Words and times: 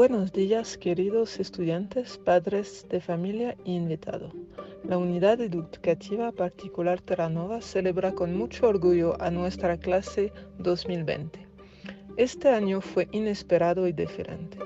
Buenos 0.00 0.30
días, 0.30 0.78
queridos 0.78 1.40
estudiantes, 1.40 2.18
padres 2.18 2.86
de 2.88 3.00
familia 3.00 3.56
e 3.64 3.72
invitado. 3.72 4.30
La 4.84 4.96
Unidad 4.96 5.40
Educativa 5.40 6.30
Particular 6.30 7.00
Terranova 7.00 7.60
celebra 7.60 8.12
con 8.12 8.38
mucho 8.38 8.68
orgullo 8.68 9.20
a 9.20 9.28
nuestra 9.28 9.76
clase 9.76 10.32
2020. 10.58 11.44
Este 12.16 12.48
año 12.48 12.80
fue 12.80 13.08
inesperado 13.10 13.88
y 13.88 13.92
diferente, 13.92 14.56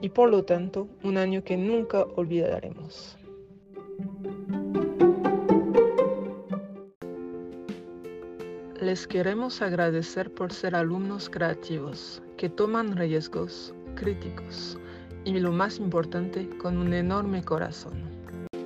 y 0.00 0.08
por 0.08 0.30
lo 0.30 0.46
tanto 0.46 0.88
un 1.02 1.18
año 1.18 1.44
que 1.44 1.58
nunca 1.58 2.04
olvidaremos. 2.16 3.18
Les 8.80 9.06
queremos 9.06 9.60
agradecer 9.60 10.32
por 10.32 10.54
ser 10.54 10.74
alumnos 10.74 11.28
creativos, 11.28 12.22
que 12.38 12.48
toman 12.48 12.96
riesgos, 12.96 13.74
críticos 14.04 14.76
y 15.24 15.32
lo 15.38 15.50
más 15.50 15.78
importante, 15.78 16.46
con 16.58 16.76
un 16.76 16.92
enorme 16.92 17.42
corazón. 17.42 17.94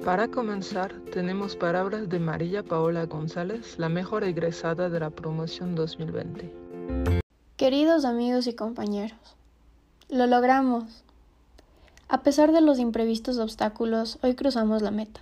Para 0.04 0.26
comenzar, 0.26 0.92
tenemos 1.12 1.54
palabras 1.54 2.08
de 2.08 2.18
María 2.18 2.64
Paola 2.64 3.06
González, 3.06 3.78
la 3.78 3.88
mejor 3.88 4.24
egresada 4.24 4.88
de 4.88 4.98
la 4.98 5.10
promoción 5.10 5.76
2020. 5.76 6.52
Queridos 7.56 8.04
amigos 8.04 8.48
y 8.48 8.54
compañeros, 8.54 9.36
lo 10.08 10.26
logramos. 10.26 11.04
A 12.08 12.22
pesar 12.24 12.50
de 12.50 12.60
los 12.60 12.80
imprevistos 12.80 13.38
obstáculos, 13.38 14.18
hoy 14.22 14.34
cruzamos 14.34 14.82
la 14.82 14.90
meta. 14.90 15.20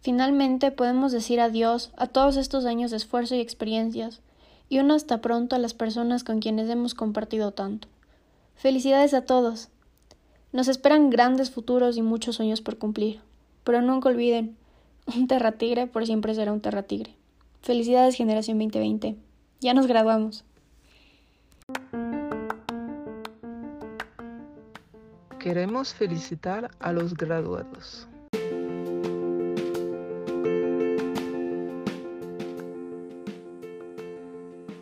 Finalmente 0.00 0.70
podemos 0.70 1.12
decir 1.12 1.38
adiós 1.38 1.90
a 1.98 2.06
todos 2.06 2.38
estos 2.38 2.64
años 2.64 2.90
de 2.92 2.96
esfuerzo 2.96 3.34
y 3.34 3.40
experiencias, 3.40 4.22
y 4.70 4.78
un 4.78 4.90
hasta 4.90 5.20
pronto 5.20 5.54
a 5.54 5.58
las 5.58 5.74
personas 5.74 6.24
con 6.24 6.40
quienes 6.40 6.70
hemos 6.70 6.94
compartido 6.94 7.52
tanto. 7.52 7.88
Felicidades 8.58 9.14
a 9.14 9.22
todos. 9.24 9.68
Nos 10.50 10.66
esperan 10.66 11.10
grandes 11.10 11.52
futuros 11.52 11.96
y 11.96 12.02
muchos 12.02 12.34
sueños 12.34 12.60
por 12.60 12.76
cumplir. 12.76 13.20
Pero 13.62 13.82
nunca 13.82 14.08
olviden, 14.08 14.56
un 15.06 15.28
terratigre 15.28 15.86
por 15.86 16.04
siempre 16.06 16.34
será 16.34 16.52
un 16.52 16.60
terratigre. 16.60 17.14
Felicidades 17.62 18.16
Generación 18.16 18.58
2020. 18.58 19.14
Ya 19.60 19.74
nos 19.74 19.86
graduamos. 19.86 20.44
Queremos 25.38 25.94
felicitar 25.94 26.72
a 26.80 26.92
los 26.92 27.14
graduados. 27.14 28.08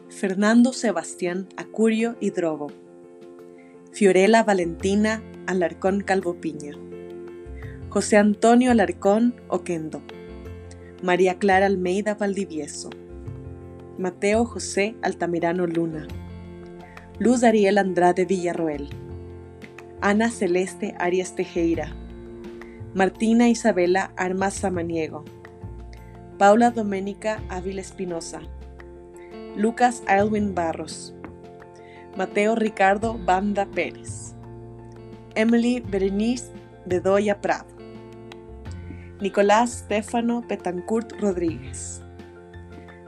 Fernando 0.08 0.72
Sebastián 0.72 1.46
Acurio 1.58 2.16
y 2.20 2.30
Drogo. 2.30 2.85
Fiorella 3.96 4.42
Valentina 4.42 5.22
Alarcón 5.46 6.02
Calvopiña, 6.02 6.72
José 7.88 8.18
Antonio 8.18 8.70
Alarcón 8.70 9.40
Oquendo, 9.48 10.02
María 11.02 11.38
Clara 11.38 11.64
Almeida 11.64 12.14
Valdivieso, 12.14 12.90
Mateo 13.96 14.44
José 14.44 14.96
Altamirano 15.00 15.66
Luna, 15.66 16.06
Luz 17.18 17.42
Ariel 17.42 17.78
Andrade 17.78 18.26
Villarroel, 18.26 18.90
Ana 20.02 20.30
Celeste 20.30 20.94
Arias 20.98 21.34
Tejeira, 21.34 21.96
Martina 22.92 23.48
Isabela 23.48 24.12
Armas 24.18 24.52
Samaniego, 24.52 25.24
Paula 26.36 26.70
Doménica 26.70 27.40
Ávila 27.48 27.80
Espinosa, 27.80 28.42
Lucas 29.56 30.02
Alwin 30.06 30.54
Barros, 30.54 31.15
Mateo 32.16 32.54
Ricardo 32.54 33.12
Banda 33.12 33.66
Pérez, 33.66 34.34
Emily 35.34 35.80
Berenice 35.80 36.50
Bedoya 36.86 37.42
Prado, 37.42 37.68
Nicolás 39.20 39.84
Stefano 39.84 40.42
Petancourt 40.48 41.12
Rodríguez, 41.20 42.02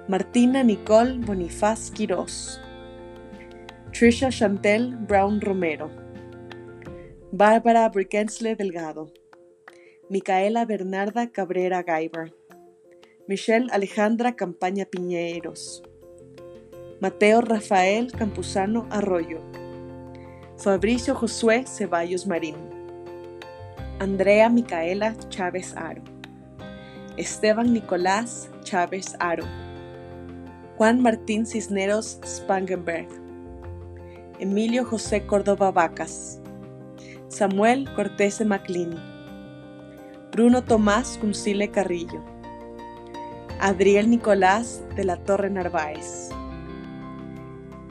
Martina 0.08 0.62
Nicole 0.62 1.20
Bonifaz 1.20 1.90
Quirós, 1.90 2.60
Trisha 3.92 4.30
Chantel 4.30 4.94
Brown 4.94 5.40
Romero, 5.40 5.90
Bárbara 7.32 7.88
Brickensle 7.88 8.56
Delgado, 8.56 9.10
Micaela 10.10 10.66
Bernarda 10.66 11.32
Cabrera 11.32 11.82
Gaiber, 11.82 12.34
Michelle 13.26 13.68
Alejandra 13.72 14.36
Campaña 14.36 14.84
Piñeros, 14.84 15.82
Mateo 17.00 17.40
Rafael 17.40 18.10
Campuzano 18.10 18.88
Arroyo, 18.90 19.40
Fabricio 20.56 21.14
Josué 21.14 21.64
Ceballos 21.64 22.26
Marín, 22.26 22.56
Andrea 24.00 24.48
Micaela 24.48 25.14
Chávez 25.28 25.76
Aro, 25.76 26.02
Esteban 27.16 27.72
Nicolás 27.72 28.50
Chávez 28.64 29.14
Aro, 29.20 29.44
Juan 30.76 31.00
Martín 31.00 31.46
Cisneros 31.46 32.18
Spangenberg, 32.24 33.06
Emilio 34.40 34.84
José 34.84 35.24
Córdoba 35.24 35.70
Vacas, 35.70 36.40
Samuel 37.28 37.88
Cortese 37.94 38.44
Maclin, 38.44 38.96
Bruno 40.32 40.64
Tomás 40.64 41.16
Cuncile 41.20 41.70
Carrillo, 41.70 42.24
Adriel 43.60 44.10
Nicolás 44.10 44.82
de 44.96 45.04
la 45.04 45.16
Torre 45.16 45.48
Narváez, 45.48 46.30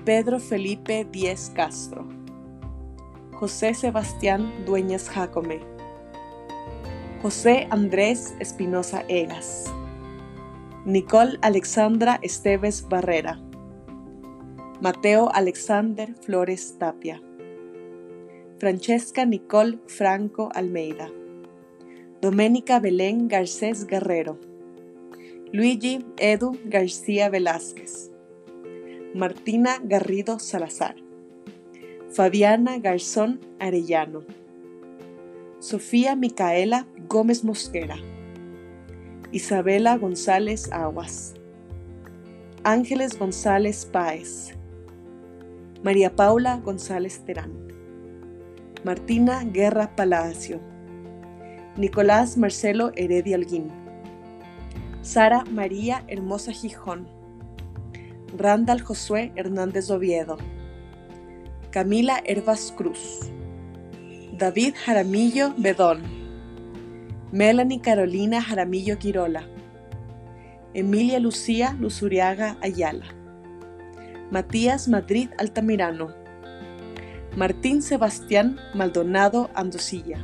Pedro 0.08 0.40
Felipe 0.40 1.06
Díez 1.12 1.52
Castro, 1.54 2.08
José 3.34 3.74
Sebastián 3.74 4.64
Dueñas 4.66 5.10
Jacome, 5.10 5.60
José 7.22 7.68
Andrés 7.72 8.34
Espinosa 8.40 9.04
Egas, 9.10 9.66
Nicole 10.86 11.38
Alexandra 11.42 12.20
Esteves 12.22 12.88
Barrera, 12.88 13.42
Mateo 14.80 15.30
Alexander 15.34 16.16
Flores 16.22 16.78
Tapia, 16.80 17.22
Francesca 18.60 19.26
Nicole 19.26 19.78
Franco 19.88 20.48
Almeida, 20.54 21.10
Doménica 22.22 22.80
Belén 22.80 23.28
Garcés 23.28 23.86
Guerrero, 23.86 24.40
Luigi 25.52 26.06
Edu 26.18 26.58
García 26.64 27.28
Velázquez, 27.28 28.10
Martina 29.14 29.80
Garrido 29.82 30.38
Salazar, 30.38 30.96
Fabiana 32.12 32.78
Garzón 32.78 33.40
Arellano, 33.58 34.24
Sofía 35.60 36.16
Micaela 36.16 36.86
Gómez 37.08 37.44
Mosquera, 37.44 37.96
Isabela 39.32 39.98
González 39.98 40.70
Aguas, 40.74 41.36
Ángeles 42.64 43.18
González 43.18 43.86
Páez, 43.86 44.54
María 45.84 46.14
Paula 46.14 46.58
González 46.58 47.24
Terán, 47.26 47.54
Martina 48.84 49.46
Guerra 49.46 49.96
Palacio, 49.96 50.60
Nicolás 51.78 52.38
Marcelo 52.38 52.92
Heredia 52.96 53.38
Alguín, 53.38 53.72
Sara 55.02 55.46
María 55.46 56.04
Hermosa 56.10 56.52
Gijón, 56.52 57.17
Randall 58.36 58.82
Josué 58.82 59.32
Hernández 59.36 59.90
Oviedo, 59.90 60.38
Camila 61.72 62.22
Hervas 62.26 62.74
Cruz, 62.76 63.32
David 64.38 64.76
Jaramillo 64.76 65.54
Bedón, 65.58 66.02
Melanie 67.32 67.82
Carolina 67.82 68.42
Jaramillo 68.42 68.98
Quirola, 68.98 69.48
Emilia 70.74 71.20
Lucía 71.20 71.76
Luzuriaga 71.80 72.58
Ayala, 72.62 73.06
Matías 74.30 74.88
Madrid 74.88 75.30
Altamirano, 75.38 76.14
Martín 77.36 77.82
Sebastián 77.82 78.60
Maldonado 78.74 79.50
Andosilla, 79.54 80.24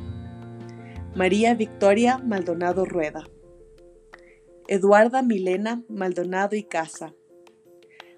María 1.16 1.56
Victoria 1.56 2.18
Maldonado 2.18 2.86
Rueda, 2.86 3.24
Eduarda 4.68 5.22
Milena 5.22 5.84
Maldonado 5.88 6.56
y 6.56 6.64
Casa, 6.64 7.14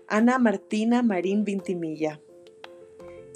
Ana 0.07 0.37
Martina 0.37 1.01
Marín 1.01 1.43
Vintimilla, 1.43 2.21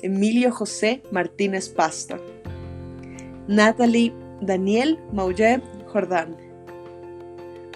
Emilio 0.04 0.52
José 0.52 1.02
Martínez 1.12 1.68
Pasta, 1.68 2.18
Natalie 3.48 4.14
Daniel 4.40 5.00
Maulle 5.12 5.64
Jordán, 5.88 6.38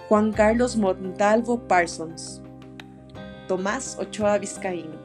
Juan 0.08 0.32
Carlos 0.32 0.78
Montalvo 0.78 1.58
Parsons, 1.68 2.40
Tomás 3.48 3.98
Ochoa 3.98 4.38
Vizcaíno, 4.38 5.02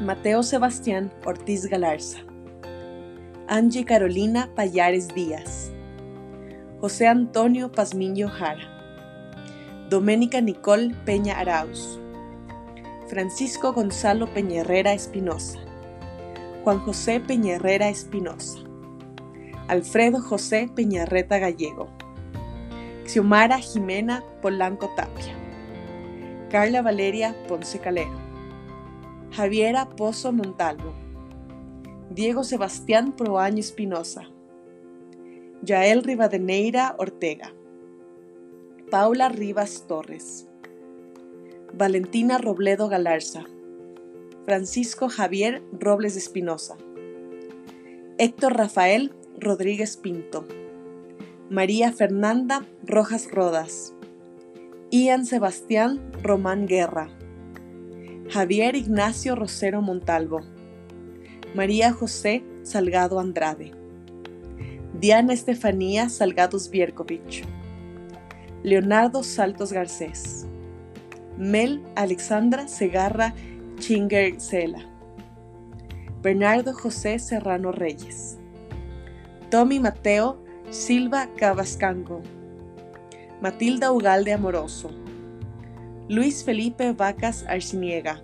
Mateo 0.00 0.44
Sebastián 0.44 1.10
Ortiz 1.26 1.66
Galarza, 1.66 2.20
Angie 3.48 3.84
Carolina 3.84 4.48
Payares 4.54 5.08
Díaz, 5.08 5.72
José 6.80 7.08
Antonio 7.08 7.72
Pazmiño 7.72 8.28
Jara, 8.28 8.68
Doménica 9.90 10.40
Nicole 10.40 10.94
Peña 11.04 11.38
Arauz, 11.38 11.98
Francisco 13.08 13.72
Gonzalo 13.72 14.26
Peñerrera 14.34 14.92
Espinosa, 14.92 15.58
Juan 16.62 16.78
José 16.80 17.20
Peñarrera 17.20 17.88
Espinosa, 17.88 18.58
Alfredo 19.66 20.20
José 20.20 20.68
Peñarreta 20.74 21.38
Gallego, 21.38 21.88
Xiomara 23.06 23.60
Jimena 23.60 24.22
Polanco 24.42 24.90
Tapia, 24.94 25.34
Carla 26.50 26.82
Valeria 26.82 27.34
Ponce 27.48 27.78
Calero, 27.78 28.18
Javiera 29.32 29.88
Pozo 29.88 30.30
Montalvo, 30.30 30.92
Diego 32.10 32.44
Sebastián 32.44 33.16
Proaño 33.16 33.60
Espinosa, 33.60 34.28
Yael 35.62 36.04
Rivadeneira 36.04 36.94
Ortega, 36.98 37.54
Paula 38.90 39.30
Rivas 39.30 39.86
Torres, 39.88 40.47
Valentina 41.74 42.38
Robledo 42.38 42.88
Galarza, 42.88 43.44
Francisco 44.44 45.08
Javier 45.08 45.62
Robles 45.72 46.16
Espinosa, 46.16 46.76
Héctor 48.18 48.56
Rafael 48.56 49.12
Rodríguez 49.38 49.96
Pinto, 49.96 50.46
María 51.50 51.92
Fernanda 51.92 52.66
Rojas 52.84 53.30
Rodas, 53.30 53.94
Ian 54.90 55.26
Sebastián 55.26 56.00
Román 56.22 56.66
Guerra, 56.66 57.08
Javier 58.30 58.74
Ignacio 58.74 59.36
Rosero 59.36 59.82
Montalvo, 59.82 60.40
María 61.54 61.92
José 61.92 62.42
Salgado 62.62 63.20
Andrade, 63.20 63.72
Diana 64.98 65.32
Estefanía 65.32 66.08
Salgados 66.08 66.70
Vierkovich, 66.70 67.44
Leonardo 68.64 69.22
Saltos 69.22 69.72
Garcés, 69.72 70.47
Mel 71.38 71.80
Alexandra 71.94 72.66
Segarra 72.66 73.32
Chingercela, 73.78 74.80
Bernardo 76.20 76.74
José 76.74 77.20
Serrano 77.20 77.70
Reyes, 77.70 78.36
Tommy 79.48 79.78
Mateo 79.78 80.42
Silva 80.70 81.28
Cabascango, 81.36 82.22
Matilda 83.40 83.92
Ugalde 83.92 84.32
Amoroso, 84.32 84.90
Luis 86.08 86.42
Felipe 86.42 86.90
Vacas 86.90 87.46
Arciniega, 87.46 88.20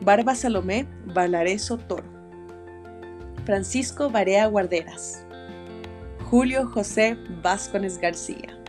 Barba 0.00 0.34
Salomé 0.34 0.88
Valareso 1.06 1.78
Toro, 1.78 2.08
Francisco 3.44 4.10
Barea 4.10 4.48
Guarderas, 4.48 5.24
Julio 6.28 6.66
José 6.66 7.16
Vázquez 7.40 7.98
García, 7.98 8.63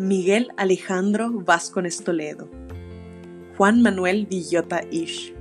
Miguel 0.00 0.48
Alejandro 0.56 1.30
Vázquez 1.30 2.02
Toledo, 2.02 2.48
Juan 3.58 3.82
Manuel 3.82 4.24
Villota 4.24 4.80
Ish, 4.90 5.34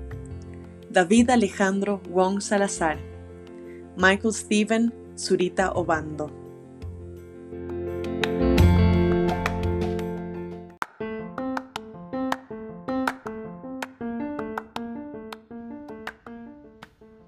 David 0.89 1.29
Alejandro 1.29 2.01
Wong 2.09 2.41
Salazar, 2.41 2.97
Michael 3.95 4.33
Steven 4.33 4.94
Zurita 5.17 5.71
Obando. 5.71 6.29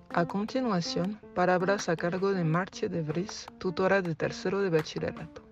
A 0.09 0.25
continuación, 0.25 1.17
palabras 1.33 1.87
a 1.87 1.95
cargo 1.95 2.33
de 2.33 2.43
Marche 2.43 2.89
de 2.89 3.01
Vries, 3.01 3.45
tutora 3.57 4.01
de 4.01 4.15
tercero 4.15 4.59
de 4.59 4.69
bachillerato. 4.69 5.50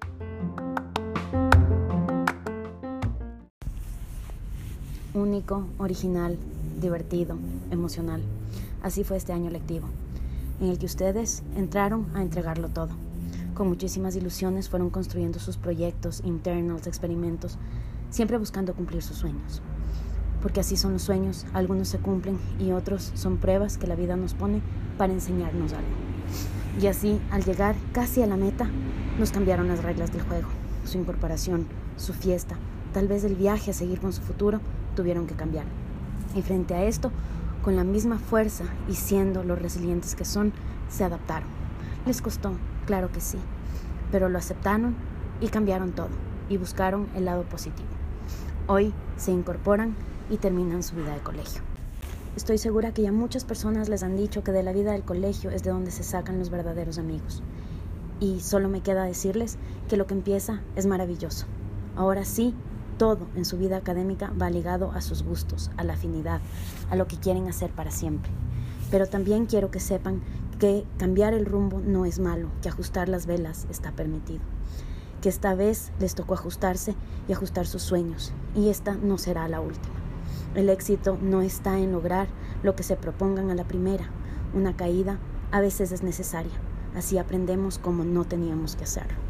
Único, 5.15 5.65
original, 5.79 6.37
divertido, 6.79 7.35
emocional. 7.71 8.21
Así 8.83 9.03
fue 9.03 9.17
este 9.17 9.33
año 9.33 9.49
lectivo, 9.49 9.87
en 10.61 10.69
el 10.69 10.77
que 10.77 10.85
ustedes 10.85 11.41
entraron 11.55 12.05
a 12.13 12.21
entregarlo 12.21 12.69
todo. 12.69 12.89
Con 13.55 13.69
muchísimas 13.69 14.15
ilusiones 14.15 14.69
fueron 14.69 14.91
construyendo 14.91 15.39
sus 15.39 15.57
proyectos, 15.57 16.21
internos, 16.23 16.85
experimentos, 16.85 17.57
siempre 18.11 18.37
buscando 18.37 18.75
cumplir 18.75 19.01
sus 19.01 19.17
sueños. 19.17 19.63
Porque 20.43 20.59
así 20.59 20.77
son 20.77 20.93
los 20.93 21.01
sueños, 21.01 21.47
algunos 21.53 21.87
se 21.87 21.97
cumplen 21.97 22.37
y 22.59 22.71
otros 22.71 23.11
son 23.15 23.37
pruebas 23.37 23.79
que 23.79 23.87
la 23.87 23.95
vida 23.95 24.15
nos 24.15 24.35
pone 24.35 24.61
para 24.99 25.11
enseñarnos 25.11 25.73
algo. 25.73 25.89
Y 26.79 26.85
así, 26.85 27.19
al 27.31 27.43
llegar 27.43 27.75
casi 27.93 28.21
a 28.21 28.27
la 28.27 28.37
meta, 28.37 28.69
nos 29.17 29.31
cambiaron 29.31 29.69
las 29.69 29.83
reglas 29.83 30.13
del 30.13 30.21
juego, 30.21 30.49
su 30.85 30.99
incorporación, 30.99 31.65
su 31.97 32.13
fiesta, 32.13 32.57
tal 32.93 33.07
vez 33.07 33.23
el 33.23 33.33
viaje 33.33 33.71
a 33.71 33.73
seguir 33.73 33.99
con 33.99 34.13
su 34.13 34.21
futuro, 34.21 34.61
tuvieron 34.99 35.27
que 35.27 35.35
cambiar. 35.35 35.63
Y 36.35 36.41
frente 36.41 36.73
a 36.73 36.83
esto, 36.83 37.09
con 37.63 37.77
la 37.77 37.85
misma 37.85 38.19
fuerza 38.19 38.65
y 38.89 38.95
siendo 38.95 39.45
los 39.45 39.57
resilientes 39.57 40.13
que 40.13 40.25
son, 40.25 40.51
se 40.89 41.05
adaptaron. 41.05 41.47
Les 42.05 42.21
costó, 42.21 42.51
claro 42.85 43.09
que 43.09 43.21
sí, 43.21 43.37
pero 44.11 44.27
lo 44.27 44.37
aceptaron 44.37 44.95
y 45.39 45.47
cambiaron 45.47 45.93
todo 45.93 46.09
y 46.49 46.57
buscaron 46.57 47.07
el 47.15 47.23
lado 47.23 47.43
positivo. 47.43 47.87
Hoy 48.67 48.93
se 49.15 49.31
incorporan 49.31 49.95
y 50.29 50.35
terminan 50.35 50.83
su 50.83 50.97
vida 50.97 51.13
de 51.13 51.21
colegio. 51.21 51.61
Estoy 52.35 52.57
segura 52.57 52.93
que 52.93 53.03
ya 53.03 53.13
muchas 53.13 53.45
personas 53.45 53.87
les 53.87 54.03
han 54.03 54.17
dicho 54.17 54.43
que 54.43 54.51
de 54.51 54.63
la 54.63 54.73
vida 54.73 54.91
del 54.91 55.03
colegio 55.03 55.49
es 55.49 55.63
de 55.63 55.69
donde 55.69 55.91
se 55.91 56.03
sacan 56.03 56.39
los 56.39 56.49
verdaderos 56.49 56.97
amigos. 56.97 57.41
Y 58.19 58.41
solo 58.41 58.67
me 58.67 58.81
queda 58.81 59.05
decirles 59.05 59.57
que 59.87 59.95
lo 59.95 60.07
que 60.07 60.13
empieza 60.13 60.59
es 60.75 60.87
maravilloso. 60.87 61.45
Ahora 61.95 62.25
sí, 62.25 62.53
todo 62.99 63.27
en 63.35 63.45
su 63.45 63.57
vida 63.57 63.77
académica 63.77 64.31
va 64.39 64.51
ligado 64.51 64.91
a 64.91 65.01
sus 65.01 65.23
gustos, 65.23 65.71
a 65.77 65.83
la 65.83 65.93
afinidad, 65.93 66.41
a 66.91 66.97
lo 66.97 67.07
que 67.07 67.17
quieren 67.17 67.47
hacer 67.47 67.71
para 67.71 67.89
siempre. 67.89 68.29
Pero 68.91 69.07
también 69.07 69.45
quiero 69.45 69.71
que 69.71 69.79
sepan 69.79 70.21
que 70.59 70.85
cambiar 70.97 71.33
el 71.33 71.45
rumbo 71.45 71.79
no 71.79 72.05
es 72.05 72.19
malo, 72.19 72.49
que 72.61 72.67
ajustar 72.67 73.07
las 73.07 73.25
velas 73.25 73.65
está 73.71 73.93
permitido. 73.93 74.41
Que 75.21 75.29
esta 75.29 75.55
vez 75.55 75.93
les 75.99 76.13
tocó 76.13 76.33
ajustarse 76.33 76.93
y 77.29 77.33
ajustar 77.33 77.65
sus 77.65 77.81
sueños, 77.81 78.33
y 78.53 78.67
esta 78.67 78.95
no 78.95 79.17
será 79.17 79.47
la 79.47 79.61
última. 79.61 79.95
El 80.53 80.67
éxito 80.67 81.17
no 81.21 81.41
está 81.41 81.79
en 81.79 81.93
lograr 81.93 82.27
lo 82.63 82.75
que 82.75 82.83
se 82.83 82.97
propongan 82.97 83.49
a 83.49 83.55
la 83.55 83.63
primera. 83.63 84.09
Una 84.53 84.75
caída 84.75 85.19
a 85.51 85.61
veces 85.61 85.93
es 85.93 86.03
necesaria. 86.03 86.59
Así 86.95 87.17
aprendemos 87.17 87.77
como 87.79 88.03
no 88.03 88.25
teníamos 88.25 88.75
que 88.75 88.83
hacerlo. 88.83 89.28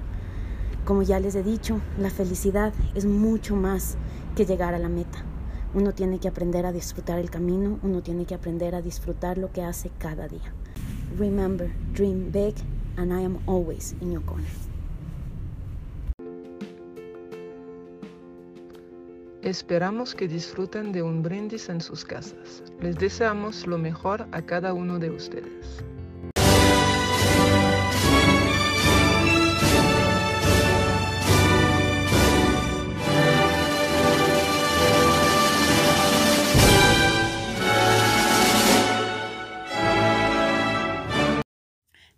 Como 0.90 1.04
ya 1.04 1.20
les 1.20 1.36
he 1.36 1.44
dicho, 1.44 1.80
la 2.00 2.10
felicidad 2.10 2.74
es 2.96 3.06
mucho 3.06 3.56
más 3.56 3.96
que 4.36 4.48
llegar 4.48 4.74
a 4.74 4.80
la 4.80 4.90
meta. 4.90 5.20
Uno 5.76 5.94
tiene 5.94 6.18
que 6.18 6.28
aprender 6.28 6.66
a 6.66 6.72
disfrutar 6.72 7.20
el 7.20 7.30
camino, 7.30 7.78
uno 7.84 8.02
tiene 8.02 8.26
que 8.26 8.34
aprender 8.34 8.74
a 8.74 8.82
disfrutar 8.82 9.38
lo 9.38 9.52
que 9.52 9.62
hace 9.62 9.92
cada 10.00 10.28
día. 10.28 10.52
Remember, 11.16 11.70
dream 11.94 12.32
big, 12.32 12.56
and 12.98 13.12
I 13.12 13.24
am 13.24 13.38
always 13.46 13.96
in 14.02 14.12
your 14.12 14.26
corner. 14.26 14.50
Esperamos 19.44 20.16
que 20.16 20.28
disfruten 20.28 20.92
de 20.92 21.04
un 21.04 21.22
brindis 21.22 21.70
en 21.70 21.82
sus 21.82 22.04
casas. 22.04 22.64
Les 22.82 22.98
deseamos 22.98 23.68
lo 23.68 23.78
mejor 23.78 24.26
a 24.32 24.42
cada 24.42 24.74
uno 24.74 24.98
de 24.98 25.12
ustedes. 25.12 25.84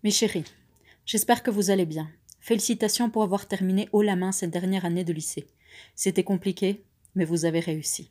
Mes 0.03 0.09
chéris, 0.09 0.45
j'espère 1.05 1.43
que 1.43 1.51
vous 1.51 1.69
allez 1.69 1.85
bien. 1.85 2.09
Félicitations 2.39 3.11
pour 3.11 3.21
avoir 3.21 3.47
terminé 3.47 3.87
haut 3.91 4.01
la 4.01 4.15
main 4.15 4.31
cette 4.31 4.49
dernière 4.49 4.83
année 4.83 5.03
de 5.03 5.13
lycée. 5.13 5.45
C'était 5.93 6.23
compliqué, 6.23 6.83
mais 7.13 7.23
vous 7.23 7.45
avez 7.45 7.59
réussi. 7.59 8.09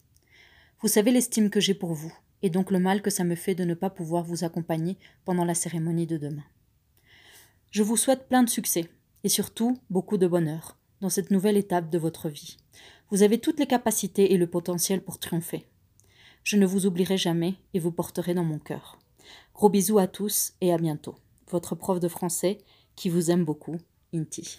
Vous 0.81 0.87
savez 0.87 1.11
l'estime 1.11 1.51
que 1.51 1.59
j'ai 1.59 1.75
pour 1.75 1.95
vous, 1.95 2.15
et 2.43 2.51
donc 2.51 2.71
le 2.71 2.79
mal 2.79 3.03
que 3.03 3.11
ça 3.11 3.25
me 3.25 3.35
fait 3.35 3.57
de 3.57 3.65
ne 3.65 3.75
pas 3.75 3.91
pouvoir 3.91 4.23
vous 4.23 4.45
accompagner 4.45 4.99
pendant 5.25 5.45
la 5.45 5.57
cérémonie 5.57 6.07
de 6.07 6.17
demain. 6.17 6.45
Je 7.73 7.83
vous 7.83 7.97
souhaite 7.97 8.29
plein 8.29 8.45
de 8.45 8.51
succès, 8.51 8.89
et 9.25 9.29
surtout 9.29 9.77
beaucoup 9.91 10.17
de 10.17 10.29
bonheur, 10.29 10.79
dans 11.01 11.11
cette 11.11 11.33
nouvelle 11.33 11.57
étape 11.57 11.91
de 11.91 11.99
votre 11.99 12.29
vie. 12.29 12.57
Vous 13.11 13.25
avez 13.25 13.39
toutes 13.39 13.59
les 13.59 13.67
capacités 13.67 14.33
et 14.33 14.37
le 14.37 14.47
potentiel 14.47 15.03
pour 15.03 15.19
triompher. 15.19 15.67
Je 16.45 16.57
ne 16.57 16.67
vous 16.67 16.87
oublierai 16.87 17.17
jamais 17.17 17.57
et 17.75 17.81
vous 17.81 17.91
porterai 17.91 18.33
dans 18.33 18.45
mon 18.45 18.61
cœur. 18.61 19.01
Gros 19.55 19.71
bisous 19.71 19.99
à 19.99 20.07
tous 20.07 20.53
et 20.61 20.73
à 20.73 20.79
bientôt. 20.79 21.17
Votre 21.51 21.75
prof 21.75 21.99
de 21.99 22.09
français 22.09 22.59
qui 22.95 23.09
vous 23.09 23.31
aime 23.31 23.45
beaucoup, 23.45 23.77
Inti. 24.13 24.59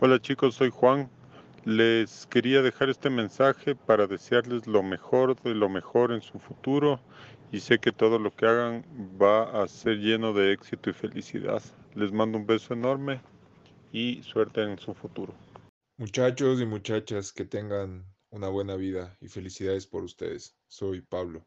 Hola 0.00 0.18
chicos, 0.20 0.54
soy 0.54 0.70
Juan. 0.70 1.08
Les 1.64 2.26
quería 2.26 2.62
dejar 2.62 2.88
este 2.88 3.10
mensaje 3.10 3.74
para 3.74 4.06
desearles 4.06 4.66
lo 4.66 4.82
mejor 4.82 5.34
de 5.42 5.54
lo 5.54 5.68
mejor 5.68 6.12
en 6.12 6.22
su 6.22 6.38
futuro 6.38 7.00
y 7.52 7.60
sé 7.60 7.78
que 7.78 7.92
todo 7.92 8.18
lo 8.18 8.34
que 8.34 8.46
hagan 8.46 8.84
va 9.20 9.62
a 9.62 9.66
ser 9.66 9.98
lleno 9.98 10.32
de 10.32 10.52
éxito 10.52 10.90
y 10.90 10.92
felicidad. 10.92 11.62
Les 11.94 12.12
mando 12.12 12.38
un 12.38 12.46
beso 12.46 12.72
enorme 12.72 13.20
y 13.92 14.22
suerte 14.22 14.62
en 14.62 14.78
su 14.78 14.94
futuro. 14.94 15.34
Muchachos 15.98 16.60
y 16.60 16.66
muchachas 16.66 17.32
que 17.32 17.44
tengan 17.44 18.06
una 18.30 18.48
buena 18.48 18.76
vida 18.76 19.16
y 19.20 19.28
felicidades 19.28 19.86
por 19.86 20.04
ustedes. 20.04 20.56
Soy 20.68 21.02
Pablo. 21.02 21.44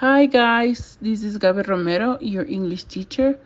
Hi 0.00 0.26
guys, 0.26 0.96
this 1.02 1.24
is 1.24 1.38
Gabi 1.38 1.66
Romero, 1.66 2.20
your 2.20 2.44
English 2.44 2.84
teacher. 2.84 3.36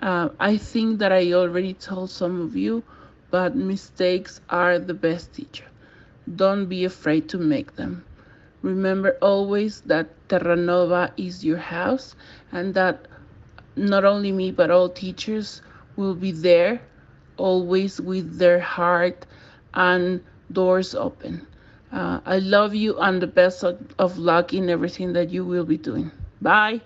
Uh, 0.00 0.30
I 0.40 0.56
think 0.56 0.98
that 0.98 1.12
I 1.12 1.32
already 1.34 1.72
told 1.72 2.10
some 2.10 2.40
of 2.40 2.56
you, 2.56 2.82
but 3.30 3.54
mistakes 3.54 4.40
are 4.50 4.80
the 4.80 4.94
best 4.94 5.32
teacher. 5.34 5.66
Don't 6.34 6.66
be 6.66 6.84
afraid 6.84 7.28
to 7.28 7.38
make 7.38 7.76
them. 7.76 8.04
Remember 8.62 9.16
always 9.22 9.82
that 9.82 10.08
Terranova 10.28 11.12
is 11.16 11.44
your 11.44 11.58
house 11.58 12.16
and 12.50 12.74
that 12.74 13.06
not 13.76 14.04
only 14.04 14.32
me, 14.32 14.50
but 14.50 14.72
all 14.72 14.88
teachers 14.88 15.62
will 15.94 16.16
be 16.16 16.32
there 16.32 16.82
always 17.36 18.00
with 18.00 18.36
their 18.36 18.58
heart 18.58 19.26
and 19.74 20.24
doors 20.50 20.96
open. 20.96 21.46
Uh, 21.92 22.20
I 22.24 22.38
love 22.38 22.74
you 22.74 22.98
and 22.98 23.20
the 23.20 23.26
best 23.26 23.62
of, 23.64 23.78
of 23.98 24.18
luck 24.18 24.52
in 24.54 24.68
everything 24.70 25.12
that 25.14 25.30
you 25.30 25.44
will 25.44 25.64
be 25.64 25.76
doing. 25.76 26.10
Bye. 26.40 26.80